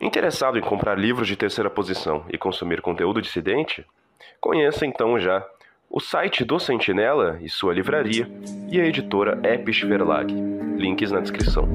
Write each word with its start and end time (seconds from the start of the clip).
Interessado 0.00 0.58
em 0.58 0.62
comprar 0.62 0.98
livros 0.98 1.28
de 1.28 1.36
terceira 1.36 1.68
posição 1.68 2.24
e 2.30 2.38
consumir 2.38 2.80
conteúdo 2.80 3.20
dissidente? 3.20 3.84
Conheça 4.40 4.86
então 4.86 5.20
já 5.20 5.46
o 5.90 6.00
site 6.00 6.42
do 6.42 6.58
Sentinela 6.58 7.38
e 7.42 7.50
sua 7.50 7.74
livraria 7.74 8.26
e 8.70 8.80
a 8.80 8.86
editora 8.86 9.38
Episch 9.44 9.82
Verlag. 9.82 10.32
Links 10.78 11.10
na 11.10 11.20
descrição. 11.20 11.68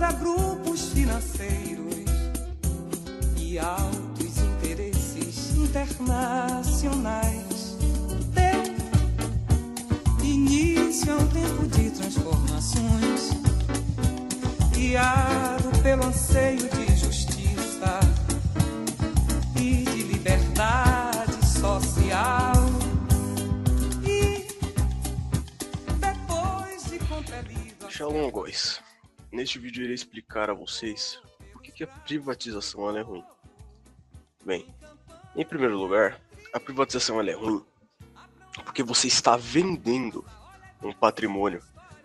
Contra 0.00 0.12
grupos 0.12 0.92
financeiros 0.92 2.06
e 3.36 3.58
altos 3.58 4.38
interesses 4.38 5.54
internacionais. 5.54 7.76
Deu 8.32 8.62
início 10.24 11.12
a 11.12 11.16
um 11.16 11.26
tempo 11.26 11.66
de 11.66 11.90
transformações, 11.90 13.28
guiado 14.72 15.68
pelo 15.82 16.06
anseio 16.06 16.66
de 16.70 16.96
justiça 16.96 18.00
e 19.56 19.84
de 19.84 20.02
liberdade 20.04 21.44
social. 21.60 22.54
E 24.02 24.46
depois 26.00 26.84
de. 26.84 26.98
Shalom, 27.90 28.30
guys. 28.30 28.80
Neste 29.32 29.58
vídeo 29.58 29.80
eu 29.80 29.84
irei 29.84 29.94
explicar 29.94 30.50
a 30.50 30.54
vocês 30.54 31.20
por 31.52 31.62
que, 31.62 31.84
a 31.84 31.86
privatização 31.86 32.96
é 32.96 33.00
ruim. 33.00 33.24
Bem, 34.44 34.66
em 35.36 35.44
primeiro 35.44 35.78
lugar, 35.78 36.20
a 36.52 36.58
privatização 36.58 37.20
é 37.20 37.32
ruim 37.32 37.64
porque 38.64 38.82
você 38.82 39.06
está 39.06 39.36
vendendo 39.36 40.24
um 40.82 40.92
patrimônio 40.92 41.62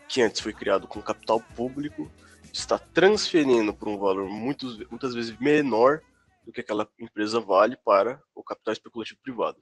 que 0.07 0.21
antes 0.21 0.39
foi 0.39 0.53
criado 0.53 0.87
com 0.87 1.01
capital 1.01 1.41
público, 1.41 2.11
está 2.53 2.77
transferindo 2.77 3.73
por 3.73 3.87
um 3.87 3.97
valor 3.97 4.29
muitos, 4.29 4.77
muitas 4.89 5.13
vezes 5.13 5.37
menor 5.39 6.01
do 6.43 6.51
que 6.51 6.61
aquela 6.61 6.87
empresa 6.99 7.39
vale 7.39 7.75
para 7.77 8.21
o 8.35 8.43
capital 8.43 8.73
especulativo 8.73 9.19
privado. 9.21 9.61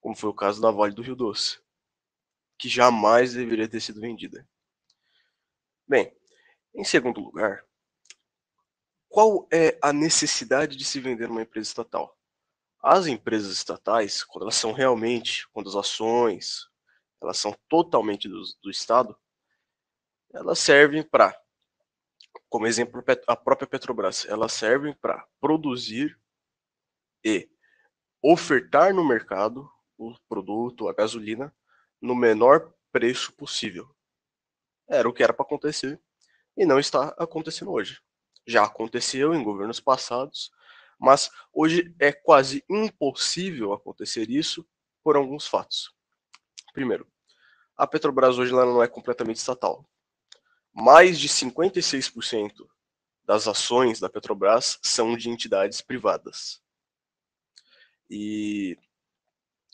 Como 0.00 0.16
foi 0.16 0.30
o 0.30 0.34
caso 0.34 0.60
da 0.60 0.70
Vale 0.70 0.94
do 0.94 1.02
Rio 1.02 1.14
Doce, 1.14 1.60
que 2.58 2.68
jamais 2.68 3.34
deveria 3.34 3.68
ter 3.68 3.80
sido 3.80 4.00
vendida. 4.00 4.46
Bem, 5.86 6.12
em 6.74 6.84
segundo 6.84 7.20
lugar, 7.20 7.64
qual 9.08 9.48
é 9.52 9.76
a 9.82 9.92
necessidade 9.92 10.76
de 10.76 10.84
se 10.84 11.00
vender 11.00 11.28
uma 11.28 11.42
empresa 11.42 11.68
estatal? 11.68 12.16
As 12.82 13.06
empresas 13.06 13.52
estatais, 13.52 14.22
quando 14.24 14.44
elas 14.44 14.54
são 14.54 14.72
realmente, 14.72 15.48
quando 15.48 15.68
as 15.68 15.74
ações, 15.74 16.68
elas 17.20 17.36
são 17.36 17.54
totalmente 17.68 18.28
do, 18.28 18.40
do 18.62 18.70
Estado, 18.70 19.18
elas 20.32 20.58
servem 20.60 21.02
para, 21.02 21.38
como 22.48 22.66
exemplo, 22.66 23.02
a 23.26 23.36
própria 23.36 23.68
Petrobras, 23.68 24.24
elas 24.26 24.52
servem 24.52 24.94
para 24.94 25.26
produzir 25.40 26.18
e 27.24 27.50
ofertar 28.22 28.94
no 28.94 29.06
mercado 29.06 29.68
o 29.98 30.14
produto, 30.28 30.88
a 30.88 30.94
gasolina, 30.94 31.54
no 32.00 32.14
menor 32.14 32.72
preço 32.92 33.32
possível. 33.32 33.94
Era 34.88 35.08
o 35.08 35.12
que 35.12 35.22
era 35.22 35.34
para 35.34 35.44
acontecer 35.44 36.00
e 36.60 36.66
não 36.66 36.78
está 36.78 37.14
acontecendo 37.16 37.72
hoje. 37.72 38.02
Já 38.46 38.64
aconteceu 38.64 39.32
em 39.32 39.42
governos 39.42 39.80
passados, 39.80 40.52
mas 40.98 41.30
hoje 41.54 41.94
é 41.98 42.12
quase 42.12 42.62
impossível 42.68 43.72
acontecer 43.72 44.28
isso 44.28 44.68
por 45.02 45.16
alguns 45.16 45.46
fatos. 45.46 45.90
Primeiro, 46.74 47.10
a 47.74 47.86
Petrobras 47.86 48.36
hoje 48.36 48.52
ela 48.52 48.66
não 48.66 48.82
é 48.82 48.86
completamente 48.86 49.38
estatal. 49.38 49.88
Mais 50.70 51.18
de 51.18 51.30
56% 51.30 52.68
das 53.24 53.48
ações 53.48 53.98
da 53.98 54.10
Petrobras 54.10 54.78
são 54.82 55.16
de 55.16 55.30
entidades 55.30 55.80
privadas. 55.80 56.62
E 58.10 58.76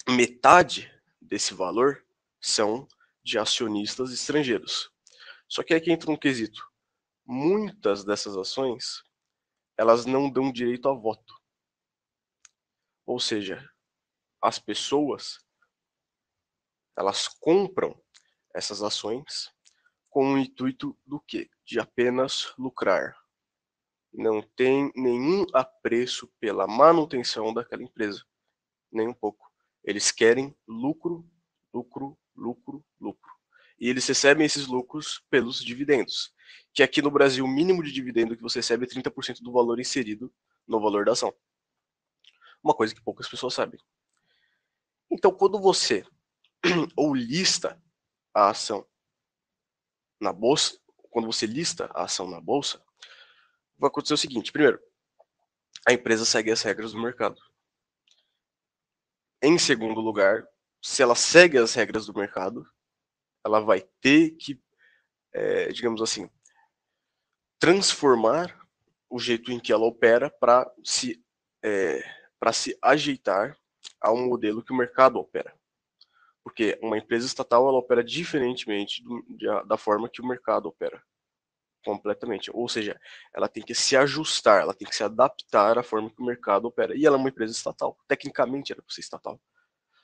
metade 0.08 0.88
desse 1.20 1.52
valor 1.52 2.06
são 2.40 2.86
de 3.24 3.40
acionistas 3.40 4.12
estrangeiros. 4.12 4.88
Só 5.48 5.64
que 5.64 5.74
aqui 5.74 5.90
entra 5.90 6.12
um 6.12 6.16
quesito 6.16 6.75
muitas 7.26 8.04
dessas 8.04 8.36
ações 8.36 9.02
elas 9.76 10.06
não 10.06 10.30
dão 10.30 10.50
direito 10.50 10.88
a 10.88 10.94
voto. 10.94 11.34
Ou 13.04 13.20
seja, 13.20 13.68
as 14.40 14.58
pessoas 14.58 15.44
elas 16.96 17.28
compram 17.28 18.00
essas 18.54 18.82
ações 18.82 19.52
com 20.08 20.32
o 20.32 20.38
intuito 20.38 20.98
do 21.04 21.20
quê? 21.20 21.50
De 21.62 21.78
apenas 21.78 22.54
lucrar. 22.56 23.14
Não 24.10 24.40
tem 24.40 24.90
nenhum 24.94 25.44
apreço 25.52 26.32
pela 26.40 26.66
manutenção 26.66 27.52
daquela 27.52 27.82
empresa, 27.82 28.24
nem 28.90 29.08
um 29.08 29.12
pouco. 29.12 29.46
Eles 29.84 30.10
querem 30.10 30.56
lucro, 30.66 31.28
lucro, 31.70 32.18
lucro, 32.34 32.82
lucro. 32.98 33.32
E 33.78 33.90
eles 33.90 34.06
recebem 34.06 34.46
esses 34.46 34.66
lucros 34.66 35.22
pelos 35.28 35.62
dividendos 35.62 36.34
que 36.76 36.82
aqui 36.82 37.00
no 37.00 37.10
Brasil 37.10 37.42
o 37.42 37.48
mínimo 37.48 37.82
de 37.82 37.90
dividendo 37.90 38.36
que 38.36 38.42
você 38.42 38.58
recebe 38.58 38.84
é 38.84 38.88
30% 38.88 39.40
do 39.40 39.50
valor 39.50 39.80
inserido 39.80 40.30
no 40.68 40.78
valor 40.78 41.06
da 41.06 41.12
ação. 41.12 41.34
Uma 42.62 42.74
coisa 42.74 42.94
que 42.94 43.00
poucas 43.00 43.26
pessoas 43.26 43.54
sabem. 43.54 43.80
Então, 45.10 45.32
quando 45.32 45.58
você 45.58 46.04
ou 46.94 47.14
lista 47.14 47.82
a 48.34 48.50
ação 48.50 48.86
na 50.20 50.34
bolsa, 50.34 50.78
quando 51.10 51.24
você 51.24 51.46
lista 51.46 51.90
a 51.94 52.04
ação 52.04 52.28
na 52.28 52.42
bolsa, 52.42 52.84
vai 53.78 53.88
acontecer 53.88 54.12
o 54.12 54.18
seguinte: 54.18 54.52
primeiro, 54.52 54.78
a 55.88 55.94
empresa 55.94 56.26
segue 56.26 56.50
as 56.50 56.60
regras 56.60 56.92
do 56.92 57.00
mercado. 57.00 57.40
Em 59.40 59.58
segundo 59.58 59.98
lugar, 60.02 60.46
se 60.82 61.02
ela 61.02 61.14
segue 61.14 61.56
as 61.56 61.72
regras 61.72 62.04
do 62.04 62.12
mercado, 62.12 62.70
ela 63.42 63.60
vai 63.60 63.80
ter 64.02 64.32
que, 64.32 64.60
é, 65.32 65.68
digamos 65.72 66.02
assim, 66.02 66.28
transformar 67.58 68.66
o 69.08 69.18
jeito 69.18 69.52
em 69.52 69.58
que 69.58 69.72
ela 69.72 69.84
opera 69.84 70.30
para 70.30 70.70
se, 70.84 71.22
é, 71.62 72.02
para 72.38 72.52
se 72.52 72.76
ajeitar 72.82 73.56
a 74.00 74.12
um 74.12 74.26
modelo 74.26 74.62
que 74.62 74.72
o 74.72 74.76
mercado 74.76 75.18
opera. 75.18 75.54
Porque 76.42 76.78
uma 76.82 76.98
empresa 76.98 77.26
estatal 77.26 77.68
ela 77.68 77.78
opera 77.78 78.04
diferentemente 78.04 79.02
do, 79.02 79.22
da 79.64 79.76
forma 79.76 80.08
que 80.08 80.20
o 80.20 80.26
mercado 80.26 80.66
opera. 80.66 81.02
Completamente. 81.84 82.50
Ou 82.52 82.68
seja, 82.68 83.00
ela 83.34 83.48
tem 83.48 83.62
que 83.62 83.74
se 83.74 83.96
ajustar, 83.96 84.62
ela 84.62 84.74
tem 84.74 84.88
que 84.88 84.94
se 84.94 85.04
adaptar 85.04 85.78
à 85.78 85.82
forma 85.82 86.10
que 86.10 86.20
o 86.20 86.24
mercado 86.24 86.66
opera. 86.66 86.96
E 86.96 87.06
ela 87.06 87.16
é 87.16 87.18
uma 87.18 87.28
empresa 87.28 87.52
estatal. 87.52 87.96
Tecnicamente 88.08 88.72
ela 88.72 88.82
é 88.82 88.92
ser 88.92 89.00
estatal. 89.00 89.40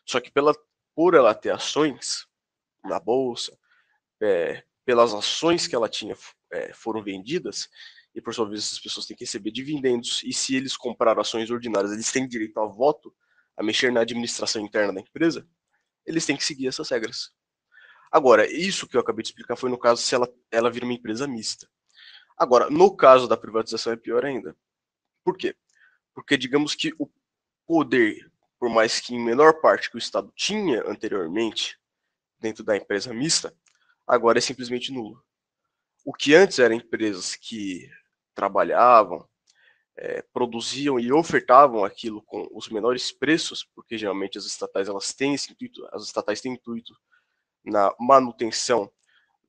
Só 0.05 0.21
que 0.21 0.31
pela, 0.31 0.55
por 0.95 1.15
ela 1.15 1.35
ter 1.35 1.51
ações 1.51 2.27
na 2.85 2.99
bolsa, 2.99 3.57
é, 4.21 4.65
pelas 4.85 5.15
ações 5.15 5.67
que 5.67 5.75
ela 5.75 5.89
tinha 5.89 6.17
é, 6.51 6.73
foram 6.73 7.03
vendidas, 7.03 7.69
e 8.15 8.21
por 8.21 8.35
sua 8.35 8.49
vez 8.49 8.65
essas 8.65 8.81
pessoas 8.81 9.07
têm 9.07 9.17
que 9.17 9.25
receber 9.25 9.51
dividendos, 9.51 10.23
e 10.25 10.33
se 10.33 10.55
eles 10.55 10.77
compraram 10.77 11.21
ações 11.21 11.51
ordinárias, 11.51 11.93
eles 11.93 12.11
têm 12.11 12.29
direito 12.29 12.59
a 12.61 12.67
voto, 12.67 13.15
a 13.57 13.63
mexer 13.63 13.93
na 13.93 14.01
administração 14.01 14.63
interna 14.63 14.93
da 14.93 15.01
empresa, 15.01 15.47
eles 16.05 16.27
têm 16.27 16.37
que 16.37 16.45
seguir 16.45 16.67
essas 16.67 16.89
regras. 16.91 17.31
Agora, 18.11 18.51
isso 18.51 18.87
que 18.87 18.97
eu 18.97 19.01
acabei 19.01 19.23
de 19.23 19.31
explicar 19.31 19.57
foi 19.57 19.71
no 19.71 19.79
caso 19.79 20.03
se 20.03 20.15
ela, 20.15 20.29
ela 20.51 20.71
vira 20.71 20.85
uma 20.85 20.95
empresa 20.95 21.27
mista. 21.27 21.67
Agora, 22.37 22.69
no 22.69 22.95
caso 22.95 23.27
da 23.27 23.37
privatização 23.37 23.93
é 23.93 23.97
pior 23.97 24.25
ainda. 24.25 24.57
Por 25.25 25.37
quê? 25.37 25.55
Porque 26.15 26.37
digamos 26.37 26.75
que 26.75 26.93
o 26.99 27.09
poder, 27.67 28.31
por 28.59 28.69
mais 28.69 29.01
que 29.01 29.15
em 29.15 29.25
menor 29.25 29.61
parte 29.61 29.91
que 29.91 29.97
o 29.97 29.99
Estado 29.99 30.31
tinha 30.37 30.83
anteriormente 30.87 31.79
dentro 32.39 32.63
da 32.65 32.77
empresa 32.77 33.15
mista, 33.15 33.57
agora 34.07 34.39
é 34.39 34.41
simplesmente 34.41 34.93
nulo. 34.93 35.23
O 36.05 36.13
que 36.13 36.35
antes 36.35 36.59
eram 36.59 36.75
empresas 36.75 37.37
que 37.37 37.89
trabalhavam, 38.35 39.29
é, 39.97 40.23
produziam 40.33 40.99
e 40.99 41.13
ofertavam 41.13 41.85
aquilo 41.85 42.23
com 42.23 42.49
os 42.53 42.69
menores 42.69 43.13
preços, 43.13 43.65
porque 43.75 43.99
geralmente 43.99 44.39
as 44.39 44.45
estatais 44.45 44.89
elas 44.89 45.13
têm 45.13 45.35
esse 45.35 45.53
intuito, 45.53 45.87
as 45.93 46.05
estatais 46.05 46.41
têm 46.41 46.55
intuito 46.55 46.95
na 47.65 47.95
manutenção 47.99 48.91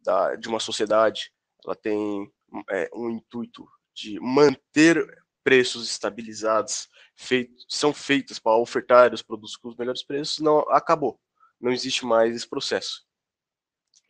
da, 0.01 0.35
de 0.35 0.47
uma 0.47 0.59
sociedade, 0.59 1.31
ela 1.65 1.75
tem 1.75 2.31
é, 2.69 2.89
um 2.93 3.09
intuito 3.09 3.65
de 3.93 4.19
manter 4.19 5.23
preços 5.43 5.89
estabilizados, 5.89 6.89
feito, 7.15 7.53
são 7.67 7.93
feitas 7.93 8.39
para 8.39 8.55
ofertar 8.57 9.13
os 9.13 9.21
produtos 9.21 9.55
com 9.55 9.69
os 9.69 9.75
melhores 9.75 10.03
preços, 10.03 10.39
não 10.39 10.59
acabou, 10.69 11.19
não 11.59 11.71
existe 11.71 12.05
mais 12.05 12.35
esse 12.35 12.47
processo. 12.47 13.05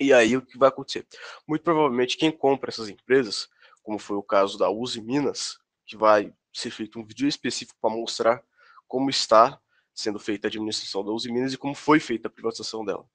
E 0.03 0.11
aí 0.11 0.35
o 0.35 0.41
que 0.41 0.57
vai 0.57 0.67
acontecer? 0.67 1.07
Muito 1.47 1.63
provavelmente 1.63 2.17
quem 2.17 2.29
compra 2.29 2.69
essas 2.69 2.89
empresas, 2.89 3.47
como 3.81 3.97
foi 3.97 4.17
o 4.17 4.23
caso 4.23 4.57
da 4.57 4.69
Uzi 4.69 5.01
Minas, 5.01 5.57
que 5.85 5.95
vai 5.95 6.33
ser 6.51 6.71
feito 6.71 6.99
um 6.99 7.05
vídeo 7.05 7.25
específico 7.25 7.79
para 7.81 7.95
mostrar 7.95 8.43
como 8.85 9.09
está 9.09 9.57
sendo 9.93 10.19
feita 10.19 10.47
a 10.47 10.49
administração 10.49 11.05
da 11.05 11.11
Uzi 11.11 11.31
Minas 11.31 11.53
e 11.53 11.57
como 11.57 11.73
foi 11.73 12.01
feita 12.01 12.27
a 12.27 12.31
privatização 12.31 12.83
dela. 12.83 13.07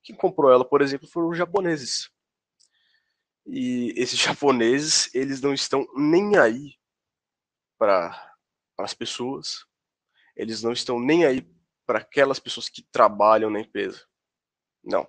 Quem 0.00 0.14
comprou 0.14 0.52
ela, 0.52 0.64
por 0.64 0.80
exemplo, 0.80 1.08
foram 1.08 1.28
os 1.28 1.36
japoneses. 1.36 2.08
E 3.44 3.92
esses 3.96 4.18
japoneses, 4.20 5.12
eles 5.12 5.40
não 5.40 5.52
estão 5.52 5.88
nem 5.96 6.36
aí 6.38 6.78
para 7.76 8.36
as 8.78 8.94
pessoas, 8.94 9.66
eles 10.36 10.62
não 10.62 10.70
estão 10.70 11.00
nem 11.00 11.24
aí 11.24 11.42
para 11.84 11.98
aquelas 11.98 12.38
pessoas 12.38 12.68
que 12.68 12.82
trabalham 12.92 13.50
na 13.50 13.60
empresa. 13.60 14.06
Não. 14.84 15.08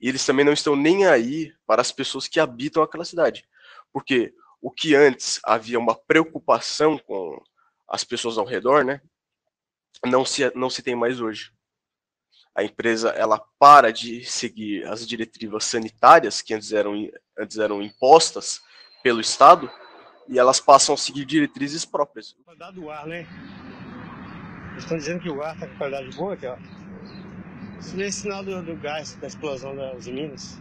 E 0.00 0.08
eles 0.08 0.24
também 0.24 0.44
não 0.44 0.52
estão 0.52 0.76
nem 0.76 1.06
aí 1.06 1.52
para 1.66 1.80
as 1.80 1.92
pessoas 1.92 2.28
que 2.28 2.40
habitam 2.40 2.82
aquela 2.82 3.04
cidade. 3.04 3.46
Porque 3.92 4.34
o 4.60 4.70
que 4.70 4.94
antes 4.94 5.40
havia 5.44 5.78
uma 5.78 5.94
preocupação 5.94 6.98
com 6.98 7.40
as 7.88 8.04
pessoas 8.04 8.38
ao 8.38 8.44
redor, 8.44 8.84
né? 8.84 9.00
Não 10.04 10.24
se, 10.24 10.50
não 10.54 10.68
se 10.68 10.82
tem 10.82 10.94
mais 10.94 11.20
hoje. 11.20 11.52
A 12.54 12.64
empresa 12.64 13.10
ela 13.10 13.38
para 13.58 13.92
de 13.92 14.24
seguir 14.24 14.84
as 14.86 15.06
diretivas 15.06 15.64
sanitárias 15.64 16.40
que 16.40 16.54
antes 16.54 16.72
eram, 16.72 16.94
antes 17.38 17.58
eram 17.58 17.82
impostas 17.82 18.60
pelo 19.02 19.20
Estado 19.20 19.70
e 20.28 20.38
elas 20.38 20.58
passam 20.58 20.94
a 20.94 20.98
seguir 20.98 21.24
diretrizes 21.24 21.84
próprias. 21.84 22.34
Qualidade 22.44 22.80
do 22.80 22.90
ar, 22.90 23.06
né? 23.06 23.26
Eles 24.72 24.84
estão 24.84 24.98
dizendo 24.98 25.20
que 25.20 25.30
o 25.30 25.42
ar 25.42 25.54
está 25.54 25.66
com 25.66 25.76
qualidade 25.76 26.16
boa 26.16 26.34
aqui, 26.34 26.46
ó. 26.46 26.56
Isso 27.78 28.00
é 28.00 28.10
sinal 28.10 28.42
do, 28.44 28.62
do 28.62 28.76
gás, 28.76 29.14
da 29.16 29.26
explosão 29.26 29.76
das 29.76 30.06
minas. 30.06 30.58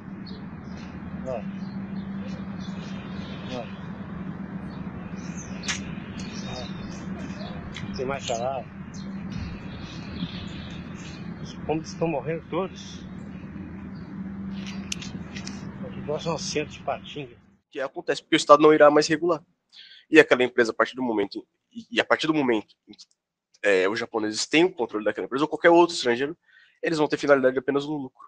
Ó. 1.28 1.42
Ó. 3.54 3.66
Ó. 6.52 7.96
Tem 7.96 8.06
mais 8.06 8.24
charada. 8.24 8.66
Os 11.42 11.54
pombos 11.66 11.88
estão 11.90 12.08
morrendo 12.08 12.44
todos. 12.50 13.06
Aqui 15.88 16.02
próximo 16.02 16.34
ao 16.34 16.40
centro 16.40 16.74
de 16.74 16.80
Patinga. 16.82 17.38
Que 17.72 17.80
acontece 17.80 18.22
porque 18.22 18.36
o 18.36 18.38
Estado 18.38 18.62
não 18.62 18.74
irá 18.74 18.92
mais 18.92 19.08
regular. 19.08 19.44
E 20.10 20.20
aquela 20.20 20.44
empresa, 20.44 20.72
a 20.72 20.76
partir 20.76 20.96
do 20.96 21.02
momento, 21.02 21.46
e 21.92 22.00
a 22.00 22.06
partir 22.06 22.28
do 22.28 22.34
momento 22.34 22.76
em 22.88 22.94
que 22.94 23.06
é, 23.64 23.90
os 23.90 24.00
japoneses 24.00 24.46
têm 24.46 24.64
o 24.64 24.72
controle 24.72 25.04
daquela 25.04 25.26
empresa, 25.26 25.44
ou 25.44 25.50
qualquer 25.50 25.72
outro 25.72 25.96
estrangeiro, 25.96 26.38
eles 26.82 26.98
vão 26.98 27.08
ter 27.08 27.18
finalidade 27.18 27.58
apenas 27.58 27.86
no 27.86 27.98
lucro. 27.98 28.28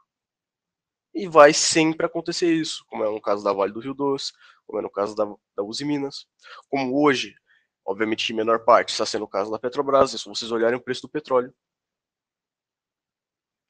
E 1.13 1.27
vai 1.27 1.53
sempre 1.53 2.05
acontecer 2.05 2.53
isso, 2.53 2.85
como 2.88 3.03
é 3.03 3.09
no 3.09 3.21
caso 3.21 3.44
da 3.44 3.51
Vale 3.53 3.73
do 3.73 3.79
Rio 3.79 3.94
Doce, 3.94 4.31
como 4.65 4.79
é 4.79 4.81
no 4.81 4.89
caso 4.89 5.15
da, 5.15 5.25
da 5.55 5.63
Uzi 5.63 5.83
Minas, 5.83 6.27
como 6.69 7.01
hoje, 7.01 7.35
obviamente 7.85 8.31
em 8.31 8.35
menor 8.35 8.63
parte, 8.63 8.89
está 8.89 9.05
sendo 9.05 9.25
o 9.25 9.27
caso 9.27 9.49
da 9.49 9.57
Petrobras, 9.57 10.13
é 10.13 10.17
se 10.17 10.25
vocês 10.25 10.51
olharem 10.51 10.77
o 10.77 10.81
preço 10.81 11.03
do 11.03 11.09
petróleo. 11.09 11.53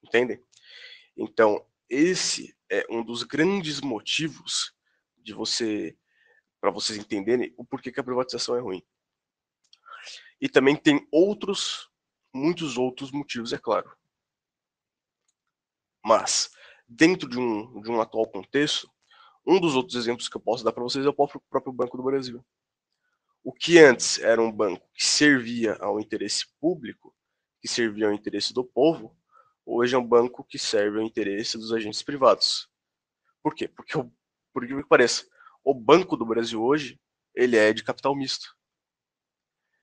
Entendem? 0.03 0.43
Então, 1.15 1.65
esse 1.89 2.55
é 2.69 2.85
um 2.89 3.03
dos 3.03 3.23
grandes 3.23 3.81
motivos 3.81 4.73
de 5.17 5.33
você 5.33 5.97
para 6.59 6.71
vocês 6.71 6.97
entenderem 6.97 7.53
o 7.57 7.63
porquê 7.63 7.91
que 7.91 7.99
a 7.99 8.03
privatização 8.03 8.55
é 8.55 8.59
ruim. 8.59 8.83
E 10.39 10.47
também 10.49 10.75
tem 10.75 11.07
outros, 11.11 11.89
muitos 12.33 12.77
outros 12.77 13.11
motivos, 13.11 13.53
é 13.53 13.57
claro. 13.57 13.91
Mas, 16.07 16.49
dentro 16.87 17.27
de 17.27 17.37
um, 17.37 17.81
de 17.81 17.91
um 17.91 17.99
atual 17.99 18.25
contexto, 18.25 18.89
um 19.45 19.59
dos 19.59 19.75
outros 19.75 19.97
exemplos 19.97 20.29
que 20.29 20.37
eu 20.37 20.41
posso 20.41 20.63
dar 20.63 20.71
para 20.71 20.81
vocês 20.81 21.05
é 21.05 21.09
o 21.09 21.13
próprio 21.13 21.73
Banco 21.73 21.97
do 21.97 22.03
Brasil. 22.03 22.41
O 23.43 23.51
que 23.51 23.77
antes 23.77 24.17
era 24.19 24.41
um 24.41 24.49
banco 24.49 24.87
que 24.93 25.05
servia 25.05 25.75
ao 25.81 25.99
interesse 25.99 26.45
público, 26.61 27.13
que 27.59 27.67
servia 27.67 28.07
ao 28.07 28.13
interesse 28.13 28.53
do 28.53 28.63
povo, 28.63 29.17
hoje 29.65 29.95
é 29.95 29.97
um 29.97 30.07
banco 30.07 30.45
que 30.45 30.57
serve 30.57 30.97
ao 30.97 31.03
interesse 31.03 31.57
dos 31.57 31.73
agentes 31.73 32.01
privados. 32.01 32.69
Por 33.43 33.53
quê? 33.53 33.67
Porque, 33.67 33.91
por 34.53 34.65
que 34.65 34.83
pareça, 34.85 35.27
o 35.61 35.73
Banco 35.73 36.15
do 36.15 36.25
Brasil 36.25 36.63
hoje, 36.63 36.97
ele 37.35 37.57
é 37.57 37.73
de 37.73 37.83
capital 37.83 38.15
misto. 38.15 38.55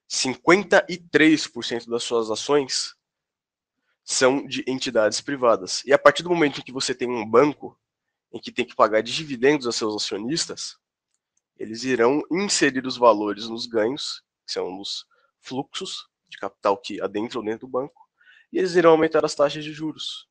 53% 0.09 1.87
das 1.87 2.01
suas 2.01 2.31
ações 2.31 2.95
são 4.05 4.45
de 4.45 4.63
entidades 4.67 5.19
privadas. 5.19 5.83
E 5.83 5.91
a 5.91 5.97
partir 5.97 6.21
do 6.21 6.29
momento 6.29 6.59
em 6.59 6.63
que 6.63 6.71
você 6.71 6.93
tem 6.93 7.09
um 7.09 7.27
banco 7.27 7.77
em 8.31 8.39
que 8.39 8.51
tem 8.51 8.63
que 8.63 8.75
pagar 8.75 9.01
dividendos 9.01 9.65
a 9.65 9.71
seus 9.71 9.95
acionistas, 9.95 10.77
eles 11.57 11.83
irão 11.83 12.21
inserir 12.31 12.85
os 12.85 12.97
valores 12.97 13.49
nos 13.49 13.65
ganhos, 13.65 14.23
que 14.45 14.51
são 14.51 14.69
nos 14.69 15.07
fluxos 15.39 16.07
de 16.29 16.37
capital 16.37 16.77
que 16.77 17.01
adentram 17.01 17.43
dentro 17.43 17.65
do 17.65 17.71
banco, 17.71 18.07
e 18.53 18.59
eles 18.59 18.75
irão 18.75 18.91
aumentar 18.91 19.25
as 19.25 19.33
taxas 19.33 19.63
de 19.63 19.73
juros. 19.73 20.29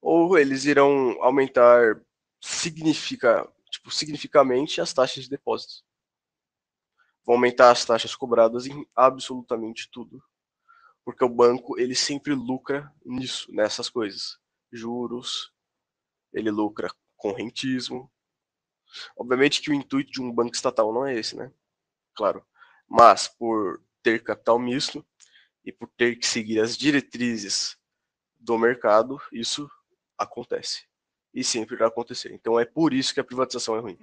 Ou 0.00 0.38
eles 0.38 0.64
irão 0.64 1.16
aumentar 1.22 2.00
significa, 2.40 3.48
tipo, 3.70 3.90
significativamente 3.90 4.80
as 4.80 4.92
taxas 4.92 5.24
de 5.24 5.30
depósitos. 5.30 5.84
Vão 7.24 7.36
aumentar 7.36 7.70
as 7.70 7.84
taxas 7.84 8.14
cobradas 8.14 8.66
em 8.66 8.86
absolutamente 8.94 9.88
tudo. 9.90 10.22
Porque 11.04 11.24
o 11.24 11.28
banco, 11.28 11.78
ele 11.78 11.94
sempre 11.94 12.34
lucra 12.34 12.92
nisso, 13.04 13.52
nessas 13.52 13.88
coisas. 13.88 14.38
Juros, 14.70 15.52
ele 16.32 16.50
lucra 16.50 16.88
com 17.16 17.32
rentismo. 17.32 18.10
Obviamente 19.16 19.60
que 19.60 19.70
o 19.70 19.74
intuito 19.74 20.12
de 20.12 20.20
um 20.20 20.32
banco 20.32 20.54
estatal 20.54 20.92
não 20.92 21.06
é 21.06 21.14
esse, 21.14 21.36
né? 21.36 21.52
Claro. 22.14 22.44
Mas 22.88 23.26
por 23.26 23.82
ter 24.02 24.22
capital 24.22 24.58
misto 24.58 25.04
e 25.64 25.72
por 25.72 25.88
ter 25.96 26.16
que 26.16 26.26
seguir 26.26 26.60
as 26.60 26.76
diretrizes 26.76 27.76
do 28.38 28.58
mercado, 28.58 29.20
isso 29.32 29.70
acontece 30.18 30.86
e 31.34 31.42
sempre 31.42 31.74
irá 31.76 31.86
acontecer. 31.86 32.32
Então 32.32 32.58
é 32.58 32.64
por 32.64 32.92
isso 32.92 33.14
que 33.14 33.20
a 33.20 33.24
privatização 33.24 33.76
é 33.76 33.80
ruim. 33.80 33.98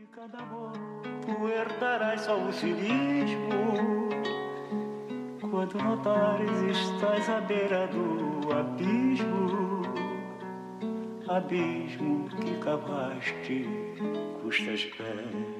Quando 5.50 5.78
notares 5.78 6.51
estás 6.69 7.30
à 7.30 7.42
beira 7.42 7.88
do 7.88 8.54
abismo, 8.54 9.81
abismo 11.28 12.30
que 12.30 12.56
cavaste 12.60 13.66
custas 14.42 14.86
pés. 14.86 15.58